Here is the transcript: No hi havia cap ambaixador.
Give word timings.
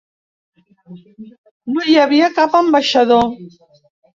No 1.75 1.85
hi 1.91 1.99
havia 2.05 2.33
cap 2.41 2.59
ambaixador. 2.61 3.31